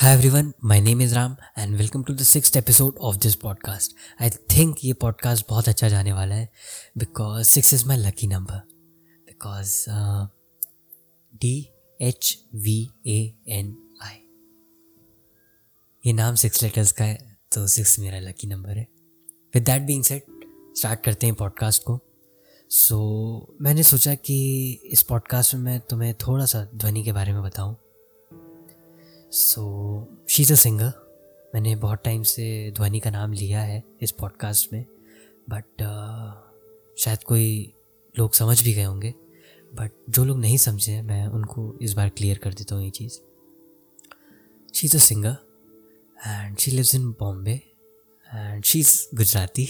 Hi 0.00 0.14
everyone 0.28 0.52
my 0.64 0.80
name 0.80 1.02
is 1.02 1.14
Ram 1.14 1.36
and 1.58 1.76
welcome 1.76 2.02
to 2.02 2.14
the 2.14 2.22
six 2.22 2.56
episode 2.56 2.96
of 2.96 3.16
this 3.16 3.34
podcast 3.34 3.96
I 4.22 4.30
think 4.30 4.76
ये 4.84 4.92
podcast 4.92 5.46
बहुत 5.48 5.68
अच्छा 5.68 5.88
जाने 5.88 6.12
वाला 6.12 6.34
है 6.34 6.52
because 6.98 7.48
six 7.48 7.74
is 7.74 7.86
my 7.86 7.96
lucky 7.96 8.26
number 8.26 8.56
because 9.26 9.84
D 11.36 11.70
H 12.00 12.44
V 12.54 12.90
A 13.06 13.34
N 13.48 13.76
I 14.02 14.14
ये 16.06 16.12
नाम 16.12 16.34
six 16.34 16.62
letters 16.62 16.92
का 16.92 17.04
है 17.04 17.38
तो 17.52 17.66
सिक्स 17.66 17.98
मेरा 17.98 18.20
लकी 18.20 18.46
नंबर 18.46 18.70
है. 18.70 18.86
With 19.54 19.64
that 19.64 19.82
being 19.82 20.04
set 20.04 20.26
start 20.78 21.04
करते 21.04 21.26
हैं 21.26 21.34
पॉडकास्ट 21.34 21.82
को. 21.82 22.00
सो 22.70 22.98
so, 23.50 23.62
मैंने 23.62 23.82
सोचा 23.82 24.14
कि 24.14 24.72
इस 24.84 25.02
पॉडकास्ट 25.02 25.54
में 25.54 25.62
मैं 25.62 25.80
तुम्हें 25.80 26.14
थोड़ा 26.14 26.46
सा 26.46 26.68
ध्वनि 26.74 27.04
के 27.04 27.12
बारे 27.12 27.32
में 27.32 27.42
बताऊँ। 27.42 27.76
So 29.32 29.62
she 30.28 30.42
is 30.42 30.52
a 30.52 30.56
singer 30.56 30.92
मैंने 31.54 31.76
बहुत 31.76 32.02
टाइम 32.04 32.22
से 32.22 32.72
ध्वनि 32.76 33.00
का 33.00 33.10
नाम 33.10 33.32
लिया 33.32 33.60
है 33.60 33.82
इस 34.02 34.10
पॉडकास्ट 34.10 34.72
में 34.72 34.86
बट 35.50 35.64
uh, 35.64 36.98
शायद 36.98 37.22
कोई 37.22 37.74
लोग 38.18 38.34
समझ 38.34 38.62
भी 38.62 38.72
गए 38.72 38.82
होंगे 38.82 39.14
बट 39.74 39.90
जो 40.10 40.24
लोग 40.24 40.38
नहीं 40.38 40.56
समझे 40.56 41.02
मैं 41.02 41.26
उनको 41.26 41.78
इस 41.82 41.92
बार 41.92 42.08
क्लियर 42.08 42.38
कर 42.38 42.54
देता 42.54 42.74
हूँ 42.74 42.84
ये 42.84 42.90
चीज़। 42.90 43.18
She 44.74 44.86
is 44.86 44.96
a 44.96 45.00
singer 45.00 45.36
and 46.26 46.58
she 46.58 46.70
lives 46.70 46.94
in 46.94 47.10
Bombay 47.10 47.60
and 48.34 48.64
she 48.64 48.80
is 48.80 49.16
Gujarati 49.16 49.68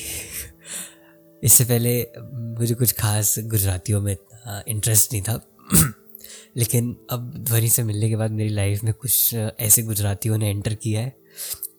इससे 1.45 1.65
पहले 1.65 2.12
मुझे 2.32 2.74
कुछ 2.74 2.93
खास 2.93 3.34
गुजरातियों 3.38 4.01
में 4.01 4.12
इतना 4.12 4.62
इंटरेस्ट 4.68 5.12
नहीं 5.12 5.23
था। 5.23 5.40
लेकिन 6.56 6.96
अब 7.10 7.34
ध्वनि 7.38 7.68
से 7.68 7.82
मिलने 7.82 8.09
के 8.09 8.16
बाद 8.16 8.30
मेरी 8.30 8.50
लाइफ 8.50 8.84
में 8.84 8.95
कुछ 8.95 9.34
ऐसे 9.34 9.82
गुजरातियों 9.82 10.38
ने 10.38 10.51
एंटर 10.51 10.74
किया 10.74 11.01
है 11.01 11.16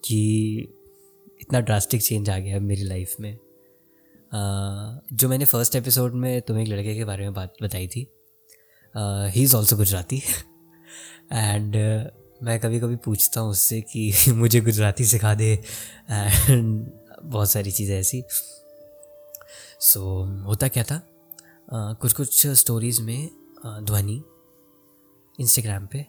कि 0.06 0.56
इतना 1.42 1.60
ड्रास्टिक 1.60 2.02
चेंज 2.02 2.30
आ 2.30 2.40
गया 2.40 2.54
है 2.54 2.60
मेरी 2.60 2.84
लाइफ 2.84 3.16
में। 3.20 3.38
जो 5.14 5.30
मैंने 5.30 5.46
फ़र्स्ट 5.46 5.76
एपिसोड 5.76 6.14
में 6.14 6.42
तुम्हें 6.42 6.64
एक 6.64 6.70
लड़के 6.70 6.96
के 6.96 7.06
बारे 7.06 7.24
में 7.24 7.34
बात 7.34 7.54
बताई 7.64 7.88
थी 7.88 8.08
he 9.32 9.44
is 9.44 9.56
also 9.56 9.76
Gujarati. 9.78 10.18
And 11.34 11.76
मैं 12.44 12.60
कभी 12.60 12.80
कभी 12.80 12.96
पूछता 12.96 13.42
हूँ 13.42 13.52
उससे 13.52 13.82
कि 13.82 14.14
मुझे 14.28 14.62
गुजराती 14.62 15.06
सिखा 15.06 15.36
दे। 15.36 15.64
एंड 16.10 16.92
बहुत 17.24 17.52
सारी 17.52 17.72
चीज़ें 17.72 18.00
ऐसी। 18.00 18.24
सो 19.80 20.26
so, 20.26 20.46
होता 20.46 20.68
क्या 20.68 20.84
था? 20.84 21.02
uh, 21.74 22.00
कुछ 22.00 22.14
कुछ 22.14 22.48
स्टोरीज़ 22.48 23.02
में 23.02 23.30
ध्वनि 23.68 24.24
इंस्टाग्राम 25.40 25.86
पे। 25.88 26.06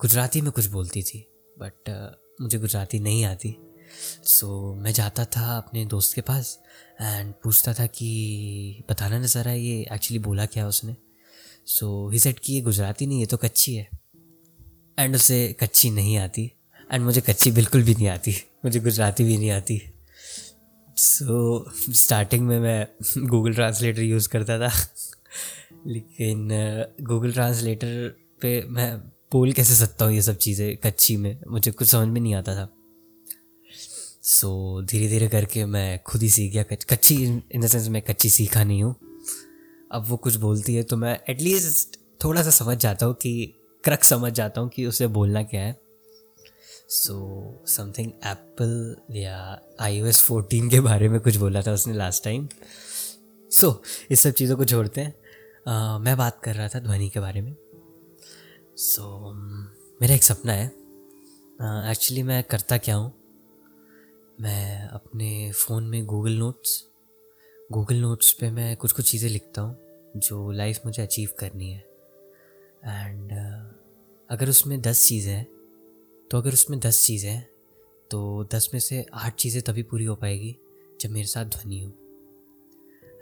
गुजराती 0.00 0.40
में 0.40 0.50
कुछ 0.52 0.66
बोलती 0.66 1.02
थी 1.02 1.18
बट 1.58 1.90
मुझे 2.40 2.58
गुजराती 2.58 3.00
नहीं 3.00 3.24
आती। 3.24 3.56
सो 4.24 4.46
so, 4.72 4.82
मैं 4.82 4.92
जाता 4.92 5.24
था 5.24 5.56
अपने 5.56 5.84
दोस्त 5.86 6.14
के 6.14 6.20
पास 6.20 6.58
एंड 7.00 7.32
पूछता 7.44 7.74
था 7.74 7.86
कि 7.86 8.84
बताना 8.90 9.18
ना 9.18 9.26
ज़रा 9.26 9.52
ये 9.52 9.86
एक्चुअली 9.92 10.18
बोला 10.18 10.46
क्या 10.46 10.66
उसने? 10.68 10.96
सो 11.66 12.10
ही 12.10 12.18
सेट 12.18 12.38
कि 12.38 12.52
ये 12.52 12.60
गुजराती 12.60 13.06
नहीं 13.06 13.20
ये 13.20 13.26
तो 13.26 13.36
कच्ची 13.36 13.74
है। 13.74 13.88
एंड 14.98 15.14
उसे 15.14 15.56
कच्ची 15.60 15.90
नहीं 15.90 16.16
आती 16.18 16.52
एंड 16.92 17.04
मुझे 17.04 17.20
कच्ची 17.20 17.50
बिल्कुल 17.50 17.82
भी 17.82 17.94
नहीं 17.94 18.08
आती 18.08 18.34
मुझे 18.64 18.80
गुजराती 18.80 19.24
भी 19.24 19.38
नहीं 19.38 19.50
आती। 19.50 19.80
सो 20.96 21.64
so, 21.70 21.94
स्टार्टिंग 21.94 22.46
में 22.46 22.58
मैं 22.60 22.86
गूगल 23.28 23.54
ट्रांसलेटर 23.54 24.02
यूज़ 24.02 24.28
करता 24.28 24.58
था। 24.58 24.72
लेकिन 25.86 26.48
गूगल 27.00 27.32
ट्रांसलेटर 27.32 28.08
पे 28.42 28.60
मैं 28.68 28.96
बोल 29.32 29.52
कैसे 29.52 29.74
सकता 29.74 30.04
हूँ 30.04 30.14
ये 30.14 30.22
सब 30.22 30.36
चीज़ें 30.36 30.76
कच्ची 30.76 31.16
में? 31.16 31.38
मुझे 31.48 31.70
कुछ 31.70 31.88
समझ 31.88 32.08
में 32.08 32.20
नहीं 32.20 32.34
आता 32.34 32.54
था। 32.54 32.68
सो 34.22 34.80
so, 34.80 34.90
धीरे 34.90 35.08
धीरे 35.08 35.28
करके 35.28 35.64
मैं 35.64 35.98
खुद 36.02 36.22
ही 36.22 36.28
सीख 36.30 36.52
गया। 36.52 36.62
कच्ची 36.62 37.14
इन 37.24 37.60
द 37.60 37.66
सेंस 37.66 37.88
मैं 37.88 38.02
कच्ची 38.02 38.30
सीखा 38.30 38.64
नहीं 38.64 38.82
हूँ। 38.82 38.94
अब 39.92 40.04
वो 40.08 40.16
कुछ 40.16 40.36
बोलती 40.36 40.74
है 40.74 40.82
तो 40.82 40.96
मैं 40.96 41.18
एटलीस्ट 41.30 41.98
थोड़ा 42.24 42.42
सा 42.42 42.50
समझ 42.50 42.76
जाता 42.76 43.06
हूँ 43.06 43.14
कि 43.14 43.54
क्रक 43.84 44.04
समझ 44.04 44.32
जाता 44.32 44.60
हूँ 44.60 44.68
कि 44.68 44.86
उसे 44.86 45.06
बोलना 45.06 45.42
क्या 45.42 45.62
है। 45.62 45.76
सो 46.88 47.64
समथिंग 47.66 48.10
एप्पल 48.26 48.96
या 49.10 49.60
आई 49.80 50.00
ओ 50.00 50.06
एस 50.06 50.20
फोर्टीन 50.22 50.70
के 50.70 50.80
बारे 50.80 51.08
में 51.08 51.20
कुछ 51.20 51.36
बोला 51.36 51.62
था 51.62 51.72
उसने 51.72 51.94
लास्ट 51.94 52.24
टाइम 52.24 52.48
सो 53.50 53.66
so, 53.66 53.74
इस 54.10 54.20
सब 54.20 54.30
चीज़ों 54.30 54.56
को 54.56 54.64
छोड़ते 54.64 55.00
हैं। 55.00 55.14
मैं 55.66 56.16
बात 56.16 56.40
कर 56.44 56.54
रहा 56.54 56.68
था 56.68 56.78
ध्वनि 56.78 57.08
के 57.08 57.20
बारे 57.20 57.40
में। 57.40 57.54
सो 58.76 59.02
so, 59.02 59.36
मेरा 60.00 60.14
एक 60.14 60.22
सपना 60.22 60.52
है। 60.52 60.66
एक्चुअली 61.90 62.22
मैं 62.22 62.42
करता 62.42 62.78
क्या 62.78 62.96
हूँ? 62.96 63.12
मैं 64.40 64.88
अपने 64.88 65.52
फ़ोन 65.52 65.84
में 65.84 66.04
गूगल 66.06 66.32
नोट्स 66.32 66.82
गूगल 67.72 67.96
नोट्स 67.96 68.32
पे 68.32 68.50
मैं 68.50 68.76
कुछ 68.76 68.92
कुछ 68.92 69.10
चीज़ें 69.10 69.28
लिखता 69.30 69.62
हूँ 69.62 70.10
जो 70.16 70.50
लाइफ 70.50 70.80
मुझे 70.86 71.02
अचीव 71.02 71.28
करनी 71.38 71.70
है। 71.70 71.80
एंड 72.84 73.30
uh, 73.30 73.74
अगर 74.30 74.48
उसमें 74.48 74.80
दस 74.80 75.06
चीज़ें 75.08 75.32
हैं 75.32 75.46
तो 76.30 76.38
अगर 76.38 76.52
उसमें 76.52 76.78
दस 76.80 77.04
चीज़ें 77.04 77.30
हैं 77.30 77.46
तो 78.10 78.48
दस 78.54 78.68
में 78.74 78.80
से 78.80 79.04
आठ 79.14 79.34
चीज़ें 79.34 79.62
तभी 79.62 79.82
पूरी 79.82 80.04
हो 80.04 80.14
पाएगी 80.16 80.56
जब 81.00 81.10
मेरे 81.10 81.26
साथ 81.26 81.44
ध्वनि 81.46 81.80
हो। 81.80 81.90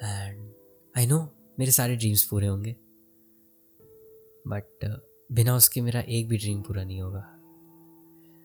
एंड 0.02 0.52
आई 0.94 1.06
नो 1.06 1.20
मेरे 1.58 1.72
सारे 1.72 1.96
ड्रीम्स 1.96 2.24
पूरे 2.24 2.46
होंगे। 2.46 2.76
बट 4.46 4.84
uh, 4.84 4.98
बिना 5.32 5.56
उसके 5.56 5.80
मेरा 5.80 6.00
एक 6.00 6.28
भी 6.28 6.38
ड्रीम 6.38 6.62
पूरा 6.62 6.84
नहीं 6.84 7.00
होगा। 7.00 7.24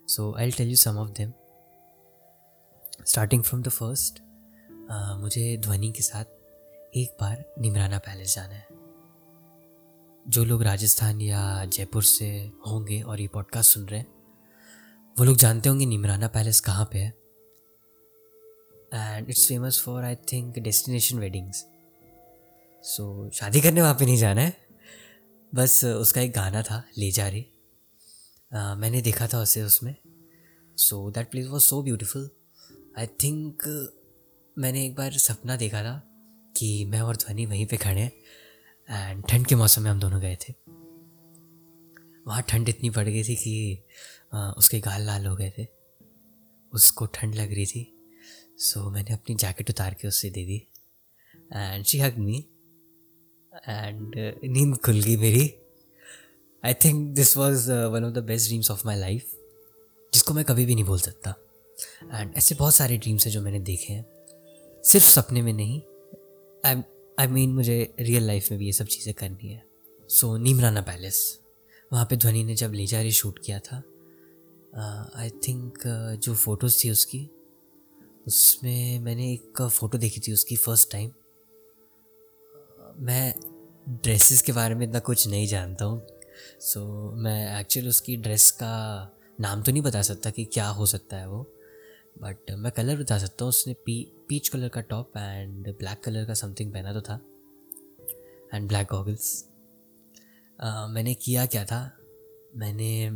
So 0.08 0.34
I 0.38 0.52
tell 0.52 0.70
you 0.70 0.76
some 0.76 0.98
of 0.98 1.10
them 1.10 1.32
starting 3.06 3.44
from 3.44 3.62
the 3.64 3.70
first 3.70 4.22
मुझे 5.22 5.58
ध्वनि 5.58 5.92
के 5.92 6.02
साथ 6.02 6.26
एक 6.96 7.18
बार 7.22 7.54
निमराना 7.60 7.98
पैलेस 7.98 8.36
जाना 8.36 8.54
है। 8.54 8.68
जो 10.28 10.44
लोग 10.46 10.64
राजस्थान 10.64 11.22
या 11.22 11.66
जयपुर 11.66 12.04
से 12.04 12.30
होंगे 12.68 13.02
और 13.02 13.22
ये 13.22 13.28
पॉडकास्ट 13.28 13.74
सुन 13.74 13.86
रहे 13.86 14.00
हैं 14.00 14.08
वो 15.18 15.26
लोग 15.26 15.38
जानते 15.38 15.70
होंगे 15.70 15.86
निमराना 15.86 16.28
पैलेस 16.28 16.60
कहाँ 16.62 16.90
पे 16.92 17.00
है। 17.00 17.10
And 18.94 19.30
it's 19.30 19.48
famous 19.48 19.82
for 19.86 20.04
I 20.04 20.16
think 20.32 20.60
destination 20.60 21.20
weddings 21.20 21.66
so 22.84 23.30
शादी 23.34 23.62
करने 23.62 23.82
वहाँ 23.82 23.94
पे 23.94 24.06
नहीं 24.06 24.18
जाना 24.18 24.42
है। 24.42 24.68
बस 25.56 25.84
उसका 25.86 26.22
एक 26.22 26.32
गाना 26.32 26.62
था 26.62 26.84
ले 26.98 27.12
जा 27.12 27.28
रे। 27.28 27.46
मैंने 28.52 29.02
देखा 29.02 29.28
था 29.28 29.42
उसे 29.42 29.62
उसमें। 29.62 29.96
So 30.78 31.10
that 31.12 31.30
place 31.32 31.48
was 31.48 31.64
so 31.64 31.82
beautiful 31.84 32.30
I 33.00 33.08
think 33.24 33.64
मैंने 34.58 34.86
एक 34.86 34.96
बार 34.96 35.18
सपना 35.18 35.56
देखा 35.56 35.84
था 35.84 35.98
कि 36.58 36.86
मैं 36.86 37.02
और 37.02 37.16
ध्वनि 37.16 37.46
वहीं 37.46 37.66
पे 37.66 37.78
खड़े 37.78 38.02
हैं 38.02 39.10
एंड 39.10 39.24
ठंड 39.26 39.48
के 39.48 39.56
मौसम 39.56 39.82
में 39.82 39.92
हम 39.92 40.00
दोनों 40.00 40.22
गए 40.22 40.36
थे। 40.36 40.54
वहाँ 42.28 42.42
ठंड 42.42 42.70
इतनी 42.70 42.90
पड़ 42.90 43.08
गई 43.08 43.24
थी 43.24 43.36
कि 43.36 43.84
uh, 44.36 44.54
उसके 44.58 44.80
गाल 44.80 45.02
लाल 45.02 45.26
हो 45.26 45.36
गए 45.36 45.52
थे। 45.60 45.68
उसको 46.74 47.06
ठंड 47.06 47.36
लग 47.36 47.54
रही 47.54 47.66
थी। 47.66 47.94
सो 48.58 48.80
so, 48.80 48.94
मैंने 48.94 49.14
अपनी 49.14 49.36
जैकेट 49.36 49.70
उतार 49.70 49.94
के 49.94 50.08
उससे 50.08 50.30
दे 50.30 50.46
दी। 50.46 50.58
And 51.54 51.86
she 51.86 52.00
hug 52.00 52.18
me 52.18 52.46
and 53.68 54.16
uh, 54.16 54.44
नींद 54.44 54.78
खुल 54.78 55.00
गई 55.02 55.16
मेरी। 55.18 55.54
I 56.64 56.74
think 56.74 57.16
this 57.16 57.36
was 57.38 57.72
one 57.72 58.06
of 58.06 58.14
the 58.14 58.24
best 58.24 58.48
dreams 58.48 58.72
of 58.72 58.82
my 58.86 59.00
life 59.00 59.32
जिसको 60.14 60.34
मैं 60.34 60.46
कभी 60.46 60.66
भी 60.66 60.76
नहीं 60.76 60.86
भूल 60.86 61.00
सकता। 61.00 61.34
एंड 62.14 62.34
ऐसे 62.38 62.56
बहुत 62.56 62.76
सारे 62.76 62.98
ड्रीम्स 62.98 63.26
हैं 63.26 63.34
जो 63.34 63.42
मैंने 63.42 63.60
देखे 63.60 63.94
हैं। 63.94 64.06
सिर्फ़ 64.84 65.06
सपने 65.06 65.42
में 65.42 65.54
नहीं 65.54 65.82
आई 66.66 66.84
आई 67.20 67.28
मीन 67.28 67.54
मुझे 67.54 67.94
रियल 68.00 68.24
लाइफ 68.24 68.52
में 68.52 68.60
भी 68.60 68.66
ये 68.66 68.72
सब 68.72 68.86
चीज़ें 68.86 69.14
करनी 69.14 69.52
है। 69.52 69.64
सो 70.10 70.36
so, 70.36 70.44
नीमराना 70.44 70.82
पैलेस 70.82 71.40
वहाँ 71.94 72.06
पे 72.06 72.18
ध्वनि 72.18 72.44
ने 72.44 72.56
जब 72.56 72.74
ले 72.74 72.86
जा 72.86 73.02
रही 73.02 73.12
शूट 73.12 73.40
किया 73.40 73.60
था 73.60 73.84
आई 75.16 75.30
uh, 75.30 75.48
थिंक 75.48 75.78
uh, 75.78 76.22
जो 76.24 76.36
फ़ोटोज़ 76.36 76.84
थी 76.84 76.90
उसकी 76.90 77.30
उसमें 78.28 79.00
मैंने 79.00 79.32
एक 79.34 79.62
फ़ोटो 79.62 79.98
देखी 79.98 80.20
थी 80.20 80.34
उसकी 80.34 80.56
फ़र्स्ट 80.56 80.92
टाइम 80.92 81.12
मैं 83.00 83.34
ड्रेसेस 83.88 84.42
के 84.42 84.52
बारे 84.52 84.76
में 84.76 84.86
इतना 84.88 85.00
कुछ 85.00 85.28
नहीं 85.28 85.48
जानता 85.48 85.86
हूँ। 85.86 86.02
सो 86.62 86.80
so, 86.80 87.18
मैं 87.24 87.60
एक्चुअली 87.60 87.90
उसकी 87.90 88.16
ड्रेस 88.18 88.50
का 88.52 88.72
नाम 89.42 89.62
तो 89.62 89.72
नहीं 89.72 89.82
बता 89.82 90.02
सकता 90.02 90.30
कि 90.30 90.46
क्या 90.46 90.68
हो 90.68 90.86
सकता 90.86 91.18
है 91.18 91.28
वो। 91.30 91.42
बट 92.22 92.52
मैं 92.52 92.72
कलर 92.72 92.98
बता 92.98 93.18
सकता 93.18 93.46
हूँ 93.46 93.50
उसने 93.50 93.74
पी 93.86 93.96
पीच 94.30 94.48
कलर 94.48 94.70
का 94.70 94.82
टॉप 94.82 95.18
एंड 95.18 95.68
ब्लैक 95.70 96.02
कलर 96.04 96.26
का 96.26 96.34
समथिंग 96.34 96.74
पहना 96.74 96.94
तो 96.94 97.02
था। 97.02 97.20
एंड 98.54 98.68
ब्लैक 98.68 98.88
गॉगल्स 98.92 99.46
मैंने 100.90 101.14
किया 101.14 101.46
क्या 101.46 101.64
था? 101.66 101.80
मैंने 102.56 103.08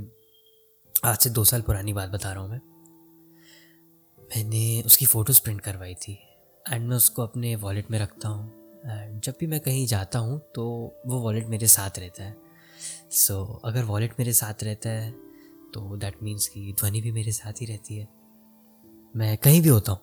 आज 0.95 1.18
से 1.18 1.29
दो 1.29 1.44
साल 1.44 1.62
पुरानी 1.62 1.94
बात 1.94 2.09
बता 2.09 2.31
रहा 2.31 2.41
हूँ 2.41 2.51
मैं। 2.51 2.62
मैंने 4.18 4.81
उसकी 4.85 5.06
फ़ोटोज़ 5.06 5.41
प्रिंट 5.41 5.62
करवाई 5.62 5.95
थी। 5.97 6.18
एंड 6.65 6.88
मैं 6.89 6.95
उसको 6.95 7.23
अपने 7.23 7.56
वॉलेट 7.57 7.91
में 7.91 8.00
रखता 8.00 8.29
हूँ। 8.29 8.61
जब 8.83 9.33
भी 9.39 9.48
मैं 9.48 9.60
कहीं 9.60 9.86
जाता 9.88 10.19
हूँ 10.19 10.39
तो 10.56 10.63
वो 11.06 11.19
वॉलेट 11.19 11.48
मेरे 11.48 11.68
साथ 11.68 12.00
रहता 12.00 12.24
है। 12.24 12.36
सो 13.12 13.33
so, 13.36 13.60
अगर 13.66 13.83
वॉलेट 13.83 14.13
मेरे 14.19 14.33
साथ 14.33 14.63
रहता 14.63 14.89
है 14.89 15.12
तो 15.74 15.98
दैट 15.98 16.16
मीन्स 16.24 16.48
कि 16.48 16.74
ध्वनि 16.80 17.01
भी 17.01 17.12
मेरे 17.12 17.31
साथ 17.31 17.62
ही 17.62 17.66
रहती 17.66 17.98
है। 17.98 18.07
मैं 19.16 19.38
कहीं 19.38 19.62
भी 19.62 19.69
होता 19.69 19.92
हूँ 19.92 20.01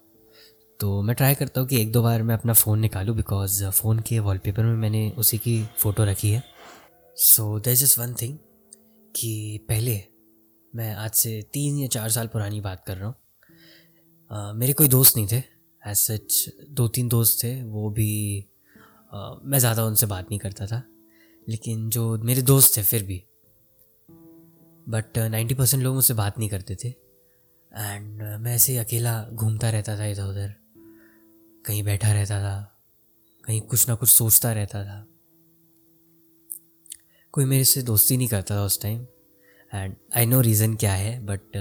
तो 0.80 1.00
मैं 1.02 1.16
ट्राई 1.16 1.34
करता 1.34 1.60
हूँ 1.60 1.68
कि 1.68 1.80
एक 1.80 1.90
दो 1.92 2.02
बार 2.02 2.22
मैं 2.22 2.34
अपना 2.34 2.52
फ़ोन 2.52 2.80
निकालूँ 2.80 3.16
बिकॉज़ 3.16 3.64
फ़ोन 3.66 4.00
के 4.00 4.18
वॉलपेपर 4.18 4.62
में 4.62 4.76
मैंने 4.76 5.10
उसी 5.18 5.38
की 5.38 5.62
फ़ोटो 5.78 6.04
रखी 6.04 6.30
है। 6.30 6.42
So 7.16 7.58
there 7.60 7.74
just 7.76 7.98
one 7.98 8.14
thing 8.14 8.36
कि 9.14 9.66
पहले 9.68 10.00
मैं 10.72 10.92
आज 10.94 11.10
से 11.12 11.40
तीन 11.52 11.78
या 11.78 11.88
चार 11.88 12.10
साल 12.10 12.26
पुरानी 12.26 12.60
बात 12.60 12.84
कर 12.86 12.96
रहा 12.96 13.06
हूँ। 13.06 14.54
मेरे 14.54 14.72
कोई 14.72 14.88
दोस्त 14.88 15.16
नहीं 15.16 15.26
थे 15.26 15.36
एज 15.82 15.96
सच 15.96 16.44
दो 16.70 16.86
तीन 16.88 17.08
दोस्त 17.08 17.42
थे 17.44 17.52
वो 17.64 17.90
भी 17.90 18.08
मैं 19.12 19.58
ज़्यादा 19.58 19.84
उनसे 19.84 20.06
बात 20.06 20.26
नहीं 20.30 20.38
करता 20.38 20.66
था, 20.66 20.82
लेकिन 21.46 21.88
जो 21.90 22.16
मेरे 22.20 22.42
दोस्त 22.42 22.76
थे 22.76 22.82
फिर 22.82 23.02
भी। 23.02 23.22
बट 24.86 25.18
नाइन्टी 25.30 25.54
परसेंट 25.54 25.82
लोग 25.82 25.94
मुझसे 25.94 26.14
बात 26.14 26.38
नहीं 26.38 26.48
करते 26.48 26.76
थे। 26.84 26.88
एंड 26.88 28.22
मैं 28.40 28.54
ऐसे 28.54 28.76
अकेला 28.78 29.22
घूमता 29.24 29.70
रहता 29.70 29.96
था 29.98 30.06
इधर 30.06 30.24
उधर। 30.24 30.54
कहीं 31.64 31.82
बैठा 31.84 32.12
रहता 32.12 32.40
था, 32.40 32.56
कहीं 33.44 33.60
कुछ 33.62 33.88
ना 33.88 33.94
कुछ 33.94 34.08
सोचता 34.08 34.52
रहता 34.52 34.84
था। 34.84 35.04
कोई 37.34 37.44
मेरे 37.44 37.64
से 37.64 37.82
दोस्ती 37.82 38.16
नहीं 38.16 38.28
करता 38.28 38.56
था 38.56 38.64
उस 38.64 38.80
time 38.82 39.06
and 39.72 39.94
I 40.16 40.26
know 40.26 40.40
reason 40.40 40.74
क्या 40.76 40.92
है 40.92 41.18
बट 41.26 41.56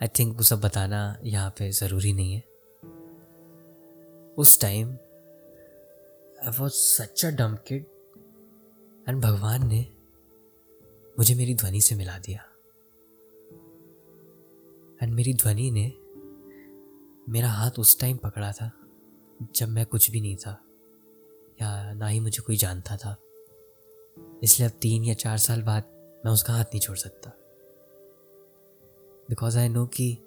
आई 0.00 0.08
थिंक 0.18 0.36
वो 0.36 0.42
सब 0.42 0.60
बताना 0.60 1.00
यहाँ 1.24 1.50
पे 1.58 1.70
ज़रूरी 1.72 2.12
नहीं 2.12 2.34
है। 2.34 2.40
उस 4.36 4.60
टाइम 4.60 4.96
आई 6.46 6.52
वॉज़ 6.60 6.72
सच 6.72 7.24
अ 7.24 7.30
डम 7.30 7.54
किड 7.54 7.86
एंड 9.08 9.22
भगवान 9.22 9.68
ने 9.68 9.96
मुझे 11.18 11.34
मेरी 11.34 11.54
ध्वनि 11.54 11.80
से 11.80 11.94
मिला 11.94 12.18
दिया। 12.18 12.42
एंड 15.02 15.14
मेरी 15.14 15.34
ध्वनि 15.34 15.70
ने 15.70 15.92
मेरा 17.32 17.48
हाथ 17.48 17.70
उस 17.78 18.00
टाइम 18.00 18.16
पकड़ा 18.16 18.52
था, 18.52 18.72
जब 19.54 19.68
मैं 19.68 19.86
कुछ 19.86 20.10
भी 20.10 20.20
नहीं 20.20 20.36
था, 20.36 20.64
या 21.62 21.92
ना 21.92 22.06
ही 22.06 22.20
मुझे 22.20 22.42
कोई 22.42 22.56
जानता 22.56 22.96
था। 22.96 23.16
इसलिए 24.42 24.68
अब 24.68 24.74
तीन 24.82 25.04
या 25.04 25.14
चार 25.14 25.38
साल 25.38 25.62
बाद 25.62 25.84
मैं 26.24 26.32
उसका 26.32 26.52
हाथ 26.52 26.64
नहीं 26.64 26.80
छोड़ 26.80 26.96
सकता। 26.96 27.30
बिकॉज़ 29.28 29.58
आई 29.58 29.68
नो 29.68 29.86
कि 29.86 30.18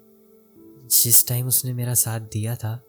जिस 0.84 1.28
टाइम 1.28 1.46
उसने 1.46 1.72
मेरा 1.72 1.94
साथ 1.94 2.20
दिया 2.20 2.56
था, 2.56 2.82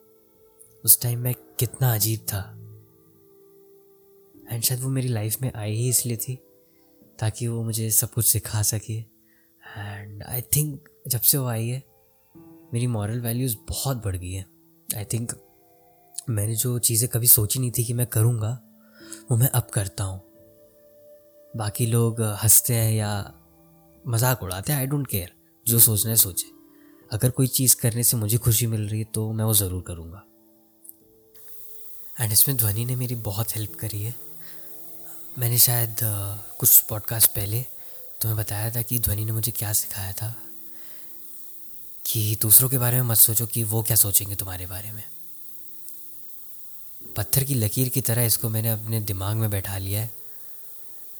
उस 0.84 1.02
टाइम 1.02 1.18
मैं 1.18 1.34
कितना 1.58 1.94
अजीब 1.94 2.20
था। 2.20 2.60
एंड 4.50 4.62
शायद 4.62 4.80
वो 4.80 4.88
मेरी 4.88 5.08
लाइफ 5.08 5.36
में 5.42 5.50
आई 5.52 5.72
ही 5.72 5.88
इसलिए 5.88 6.16
थी, 6.16 6.34
ताकि 7.18 7.46
वो 7.48 7.62
मुझे 7.62 7.90
सब 7.90 8.10
कुछ 8.10 8.26
सिखा 8.26 8.62
सके। 8.62 8.98
एंड 9.62 10.22
आई 10.22 10.42
थिंक 10.56 10.88
जब 11.08 11.20
से 11.20 11.38
वो 11.38 11.46
आई 11.46 11.68
है, 11.68 11.82
मेरी 12.74 12.86
मॉरल 12.86 13.20
वैल्यूज़ 13.20 13.56
बहुत 13.68 14.04
बढ़ 14.04 14.16
गई 14.16 14.32
है। 14.32 14.44
आई 14.88 15.04
थिंक 15.04 15.32
मैंने 16.30 16.54
जो 16.54 16.78
चीज़ें 16.78 17.08
कभी 17.08 17.26
सोची 17.26 17.60
नहीं 17.60 17.70
थी 17.70 17.84
कि 17.84 17.92
मैं 17.92 18.06
करूँगा, 18.06 18.50
वो 19.30 19.36
मैं 19.36 19.48
अब 19.48 19.68
करता 19.74 20.04
हूँ। 20.04 20.20
बाकी 21.56 21.86
लोग 21.86 22.20
हँसते 22.42 22.74
हैं 22.74 22.92
या 22.92 23.34
मज़ाक 24.04 24.42
उड़ाते 24.42 24.72
हैं 24.72 24.78
आई 24.80 24.86
डोंट 24.86 25.06
केयर 25.06 25.32
जो 25.66 25.78
सोचना 25.78 26.10
है 26.10 26.16
सोचे। 26.16 26.46
अगर 27.12 27.30
कोई 27.30 27.46
चीज़ 27.46 27.76
करने 27.76 28.02
से 28.02 28.16
मुझे 28.16 28.38
खुशी 28.38 28.66
मिल 28.66 28.88
रही 28.88 28.98
है 28.98 29.04
तो 29.04 29.32
मैं 29.32 29.44
वो 29.44 29.54
ज़रूर 29.54 29.82
करूँगा। 29.82 30.24
एंड 32.16 32.32
इसमें 32.32 32.56
ध्वनि 32.56 32.84
ने 32.84 32.96
मेरी 32.96 33.14
बहुत 33.14 33.56
हेल्प 33.56 33.74
करी 33.74 34.02
है। 34.02 34.14
मैंने 35.38 35.58
शायद 35.58 35.96
कुछ 36.58 36.78
पॉडकास्ट 36.80 37.30
पहले 37.30 37.60
तुम्हें 38.20 38.36
बताया 38.38 38.70
था 38.70 38.82
कि 38.82 38.98
ध्वनि 38.98 39.24
ने 39.24 39.32
मुझे 39.32 39.52
क्या 39.52 39.72
सिखाया 39.72 40.12
था 40.12 40.28
कि 42.04 42.36
दूसरों 42.42 42.68
के 42.68 42.78
बारे 42.78 42.96
में 42.96 43.08
मत 43.08 43.16
सोचो 43.16 43.46
कि 43.46 43.62
वो 43.62 43.82
क्या 43.82 43.96
सोचेंगे 43.96 44.34
तुम्हारे 44.34 44.66
बारे 44.66 44.92
में। 44.92 45.02
पत्थर 47.16 47.44
की 47.44 47.54
लकीर 47.54 47.88
की 47.88 48.00
तरह 48.00 48.24
इसको 48.24 48.50
मैंने 48.50 48.70
अपने 48.70 49.00
दिमाग 49.00 49.36
में 49.36 49.50
बैठा 49.50 49.78
लिया 49.78 50.00
है। 50.00 50.12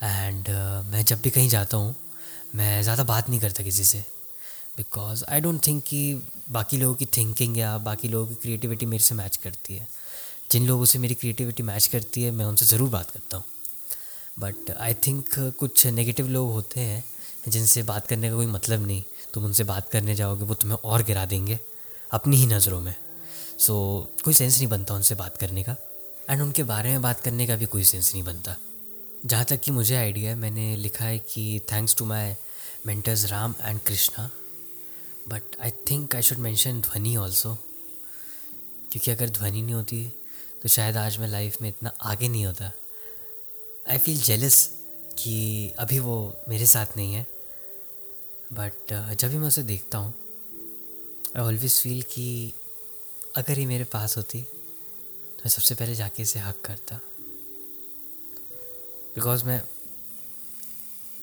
एंड 0.02 0.44
uh, 0.44 0.84
मैं 0.92 1.04
जब 1.04 1.22
भी 1.22 1.30
कहीं 1.30 1.48
जाता 1.48 1.76
हूँ 1.76 1.94
मैं 2.54 2.82
ज़्यादा 2.82 3.04
बात 3.04 3.28
नहीं 3.28 3.40
करता 3.40 3.64
किसी 3.64 3.84
से। 3.84 4.04
बिकॉज़ 4.76 5.24
आई 5.24 5.40
डोंट 5.40 5.66
थिंक 5.66 5.82
कि 5.84 6.22
बाकी 6.50 6.76
लोगों 6.76 6.94
की 6.94 7.06
थिंकिंग 7.06 7.58
या 7.58 7.76
बाकी 7.78 8.08
लोगों 8.08 8.26
की 8.26 8.34
क्रिएटिविटी 8.34 8.86
मेरे 8.86 9.04
से 9.04 9.14
मैच 9.14 9.36
करती 9.36 9.76
है। 9.76 9.88
जिन 10.50 10.66
लोगों 10.66 10.84
से 10.84 10.98
मेरी 10.98 11.14
क्रिएटिविटी 11.14 11.62
मैच 11.62 11.86
करती 11.86 12.22
है 12.22 12.30
मैं 12.30 12.44
उनसे 12.44 12.66
ज़रूर 12.66 12.88
बात 12.90 13.10
करता 13.10 13.36
हूँ। 13.36 13.44
बट 14.38 14.70
आई 14.70 14.94
थिंक 14.94 15.28
कुछ 15.38 15.86
नेगेटिव 15.86 16.28
लोग 16.28 16.52
होते 16.52 16.80
हैं 16.80 17.04
जिनसे 17.48 17.82
बात 17.82 18.06
करने 18.06 18.30
का 18.30 18.36
कोई 18.36 18.46
मतलब 18.46 18.86
नहीं। 18.86 19.02
तुम 19.34 19.44
उनसे 19.44 19.64
बात 19.64 19.88
करने 19.90 20.14
जाओगे 20.14 20.44
वो 20.44 20.54
तुम्हें 20.54 20.78
और 20.84 21.02
गिरा 21.02 21.24
देंगे 21.26 21.58
अपनी 22.10 22.36
ही 22.36 22.46
नज़रों 22.46 22.80
में। 22.80 22.94
सो 23.58 23.74
so, 24.16 24.22
कोई 24.22 24.34
सेंस 24.34 24.58
नहीं 24.58 24.68
बनता 24.68 24.94
उनसे 24.94 25.14
बात 25.14 25.36
करने 25.36 25.62
का। 25.62 25.76
एंड 26.30 26.42
उनके 26.42 26.62
बारे 26.62 26.90
में 26.90 27.02
बात 27.02 27.20
करने 27.20 27.46
का 27.46 27.56
भी 27.56 27.66
कोई 27.66 27.84
सेंस 27.84 28.12
नहीं 28.12 28.22
बनता। 28.22 28.56
जहाँ 29.26 29.44
तक 29.44 29.60
कि 29.60 29.70
मुझे 29.70 29.96
आइडिया 29.96 30.30
है 30.30 30.36
मैंने 30.36 30.76
लिखा 30.76 31.04
है 31.04 31.18
कि 31.18 31.60
thanks 31.72 31.96
to 31.96 32.04
my 32.04 32.34
mentors 32.86 33.24
Ram 33.24 33.54
and 33.62 33.80
Krishna 33.80 34.30
but 35.28 35.56
I 35.60 35.70
think 35.70 36.14
I 36.14 36.22
should 36.22 36.38
mention 36.38 36.80
Dhwani 36.80 37.16
also 37.16 37.54
क्योंकि 38.92 39.10
अगर 39.10 39.28
ध्वनि 39.28 39.62
नहीं 39.62 39.74
होती 39.74 40.06
तो 40.62 40.68
शायद 40.68 40.96
आज 40.96 41.18
मैं 41.18 41.28
लाइफ 41.28 41.62
में 41.62 41.68
इतना 41.68 41.92
आगे 42.02 42.28
नहीं 42.28 42.46
होता। 42.46 42.70
आई 43.86 43.98
फील 43.98 44.20
जेलस 44.22 44.56
कि 45.18 45.70
अभी 45.78 45.98
वो 45.98 46.16
मेरे 46.48 46.66
साथ 46.66 46.96
नहीं 46.96 47.14
है। 47.14 47.26
बट 48.52 48.92
uh, 48.92 49.14
जब 49.14 49.28
भी 49.28 49.36
मैं 49.36 49.48
उसे 49.48 49.62
देखता 49.62 49.98
हूँ 49.98 50.14
आई 51.36 51.42
ऑलवेज 51.42 51.80
फील 51.80 52.02
कि 52.02 52.52
अगर 53.36 53.58
ही 53.58 53.66
मेरे 53.66 53.84
पास 53.84 54.16
होती 54.16 54.42
तो 54.42 55.42
मैं 55.44 55.50
सबसे 55.50 55.74
पहले 55.74 55.94
जाके 55.94 56.22
इसे 56.22 56.38
हक 56.38 56.60
करता। 56.64 56.96
बिकॉज़ 59.14 59.44
मैं 59.44 59.62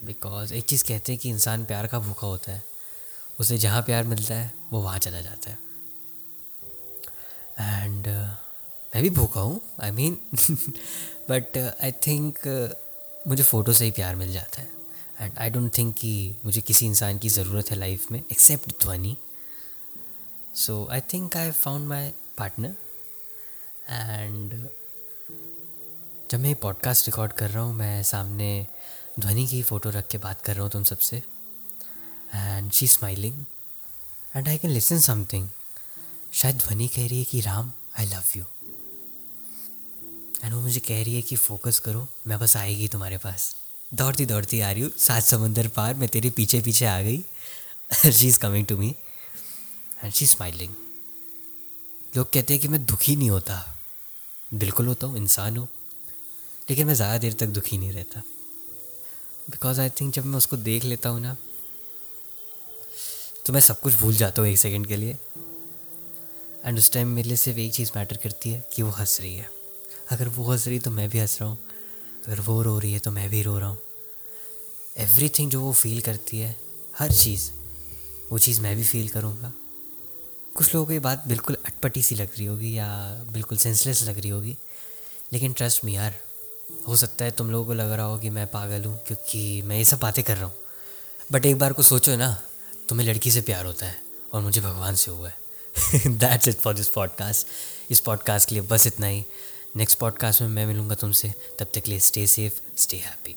बिकॉज़ 0.04 0.54
एक 0.54 0.66
चीज़ 0.66 0.84
कहते 0.84 1.12
हैं 1.12 1.22
कि 1.22 1.30
इंसान 1.30 1.66
प्यार 1.66 1.88
का 1.88 2.00
भूखा 2.00 2.28
होता 2.28 2.52
है। 2.52 2.64
उसे 3.40 3.58
जहाँ 3.58 3.82
प्यार 3.82 4.04
मिलता 4.04 4.36
है 4.36 4.54
वो 4.72 4.82
वहाँ 4.82 5.00
चला 5.00 5.22
जाता 5.22 5.52
है। 5.52 5.58
एंड 7.60 8.08
uh, 8.08 8.51
मैं 8.94 9.02
भी 9.04 9.10
भूखा 9.10 9.42
हूँ 9.42 9.62
I 9.82 9.92
mean 9.92 10.18
but 11.30 11.58
I 11.58 11.92
think 12.08 12.40
मुझे 13.28 13.44
फ़ोटो 13.44 13.74
से 13.74 13.86
ही 13.86 13.92
प्यार 13.92 14.16
मिल 14.16 14.32
जाता 14.34 14.62
है। 14.62 14.70
एंड 15.20 15.38
आई 15.38 15.50
डोंट 15.50 15.78
थिंक 15.78 15.96
कि 15.96 16.36
मुझे 16.46 16.62
किसी 16.62 16.86
इंसान 16.86 17.18
की 17.20 17.30
ज़रूरत 17.30 17.72
है 17.72 17.78
लाइफ 17.78 18.12
में 18.12 18.20
except 18.32 18.72
Dhwani. 18.82 19.16
So 20.56 20.88
I 20.92 21.02
think 21.14 21.38
I 21.38 21.52
found 21.52 21.88
my 21.88 22.12
partner 22.38 22.76
and 23.90 24.68
जब 26.32 26.40
मैं 26.40 26.56
पॉडकास्ट 26.56 27.08
रिकॉर्ड 27.08 27.34
कर 27.34 27.50
रहा 27.50 27.64
हूँ, 27.64 27.74
मैं 27.74 28.04
सामने 28.04 28.68
ध्वनि 29.20 29.48
की 29.48 29.62
फ़ोटो 29.64 29.90
रख 29.90 30.08
के 30.08 30.18
बात 30.18 30.42
कर 30.42 30.54
रहा 30.54 30.64
हूँ 30.64 30.72
तुम 30.72 30.84
सबसे। 30.84 31.18
And 32.36 32.72
she 32.72 32.88
smiling 32.88 33.44
and 34.36 34.48
I 34.48 34.58
can 34.58 34.72
listen 34.72 35.00
something 35.00 35.50
शायद 36.34 36.58
ध्वनि 36.58 36.88
कह 36.88 37.08
रही 37.08 37.20
है 37.20 37.24
कि, 37.24 37.42
Ram 37.42 37.72
I 38.00 38.06
love 38.06 38.24
you 38.36 38.44
and 40.44 40.54
वो 40.54 40.62
मुझे 40.62 40.80
कह 40.80 41.04
रही 41.04 41.16
है 41.16 41.22
कि 41.22 41.36
फोकस 41.38 41.80
करो, 41.80 42.08
मैं 42.28 42.40
बस 42.40 42.56
आएगी 42.58 42.88
तुम्हारे 42.88 43.18
पास। 43.18 43.56
दौड़ती 43.92 44.26
दौड़ती 44.26 44.60
आ 44.60 44.72
रही 44.72 44.82
हूँ, 44.82 44.92
सात 44.98 45.24
समुंदर 45.24 45.68
पार, 45.68 45.94
मैं 45.96 46.10
तेरे 46.10 46.30
पीछे 46.30 46.62
पीछे 46.62 46.86
आ 46.86 47.02
गई। 47.02 47.24
She 48.12 48.28
is 48.28 48.40
coming 48.40 48.66
to 48.66 48.78
me 48.78 48.96
and 50.04 50.14
she 50.14 50.28
smiling 50.28 50.74
लोग 52.14 52.32
कहते 52.34 52.54
हैं 52.54 52.62
कि 52.62 52.68
मैं 52.68 52.86
दुखी 52.86 53.16
नहीं 53.16 53.30
होता। 53.30 53.56
बिल्कुल 54.52 54.88
होता 54.88 55.08
हूँ, 55.08 55.18
इंसान 55.18 55.58
हूँ। 55.58 55.68
लेकिन 56.70 56.88
मैं 56.88 56.94
ज़्यादा 56.94 57.18
देर 57.18 57.34
तक 57.34 57.48
दुखी 57.50 57.78
नहीं 57.78 57.92
रहता। 57.92 58.22
बिकॉज़ 59.48 59.80
आई 59.82 59.90
थिंक 59.90 60.14
जब 60.14 60.26
मैं 60.26 60.38
उसको 60.38 60.58
देख 60.60 60.84
लेता 60.86 61.10
हूँ 61.10 61.22
ना 61.22 61.36
तो 63.46 63.54
मैं 63.54 63.62
सब 63.62 63.80
कुछ 63.80 63.94
भूल 64.00 64.16
जाता 64.16 64.42
हूँ 64.42 64.50
एक 64.50 64.58
सेकेंड 64.58 64.88
के 64.88 64.96
लिए। 64.96 65.18
एंड 66.66 66.78
उस 66.78 66.92
टाइम 66.94 67.08
मेरे 67.08 67.28
लिए 67.28 67.38
सिर्फ़ 67.38 67.60
एक 67.60 67.74
चीज़ 67.74 67.92
मैटर 67.96 68.18
करती 68.24 68.50
है 68.50 68.64
कि 68.74 68.82
वो 68.82 68.92
हंस 68.92 69.20
रही 69.22 69.36
है। 69.36 69.50
अगर 70.12 70.28
वो 70.28 70.52
हंस 70.52 70.68
रही 70.68 70.80
तो 70.80 70.92
मैं 70.92 71.10
भी 71.10 71.20
हंस 71.20 71.38
रहा 71.42 71.50
हूँ। 71.50 71.58
अगर 72.28 72.40
वो 72.40 72.62
रो 72.62 72.78
रही 72.80 72.94
है 72.94 73.00
तो 73.00 73.12
मैं 73.12 73.30
भी 73.30 73.42
रो 73.42 73.58
रहा 73.60 73.70
हूँ। 73.70 73.78
एवरी 74.96 75.30
थिंग 75.30 75.52
जो 75.52 75.62
वो 75.62 75.72
फील 75.74 76.02
करती 76.02 76.40
है, 76.40 76.56
हर 76.94 77.12
चीज़, 77.12 77.50
वो 78.32 78.38
चीज़ 78.38 78.62
मैं 78.62 78.76
भी 78.76 78.84
फील 78.84 79.08
करूँगा। 79.10 79.54
कुछ 80.56 80.74
लोगों 80.74 80.86
को 80.88 80.94
ये 80.94 81.00
बात 81.00 81.24
बिल्कुल 81.28 81.58
अटपटी 81.66 82.02
सी 82.02 82.16
लग 82.16 82.30
रही 82.38 82.46
होगी 82.46 82.78
या 82.78 82.88
बिल्कुल 83.32 83.58
सेंसलेस 83.58 84.04
लग 84.04 84.20
रही 84.20 84.30
होगी, 84.30 84.58
लेकिन 85.34 85.54
ट्रस्ट 85.54 85.86
मी 85.86 85.96
यार, 85.96 86.14
हो 86.88 86.96
सकता 86.96 87.26
है 87.26 87.32
तुम 87.32 87.52
लोगों 87.52 87.66
को 87.66 87.74
लग 87.74 87.92
रहा 87.92 88.06
हो 88.06 88.18
कि 88.18 88.30
मैं 88.30 88.46
पागल 88.48 88.86
हूँ 88.86 88.98
क्योंकि 89.08 89.62
मैं 89.62 89.78
ये 89.78 89.86
सब 89.86 90.00
बातें 90.00 90.24
कर 90.24 90.38
रहा 90.38 90.46
हूँ। 90.46 90.54
बट 91.32 91.46
एक 91.46 91.58
बार 91.60 91.74
को 91.74 91.84
सोचो 91.84 92.16
ना, 92.16 92.32
तुम्हें 92.90 93.08
लड़की 93.08 93.32
से 93.32 93.42
प्यार 93.42 93.66
होता 93.66 93.86
है 93.86 93.96
और 94.34 94.42
मुझे 94.42 94.62
भगवान 94.62 94.96
से 94.96 95.12
हुआ 95.12 95.30
है। 95.30 95.40
That's 96.08 96.48
it 96.48 96.60
for 96.60 96.74
this 96.74 96.88
podcast 96.88 97.48
इस 97.92 98.00
पॉडकास्ट 98.00 98.50
के 98.50 98.56
लिए 98.56 98.64
बस 98.64 98.88
इतना 98.88 99.08
ही। 99.08 99.24
नेक्स्ट 99.76 100.00
पॉडकास्ट 100.00 100.42
में 100.42 100.48
मैं 100.48 100.66
मिलूँगा 100.66 100.96
तुमसे। 100.96 101.34
तब 101.60 101.68
तक 101.74 101.84
लिए 101.88 102.00
स्टे 102.00 102.28
सेफ़ 102.28 102.54
स्टे 102.78 102.98
हैप्पी 102.98 103.36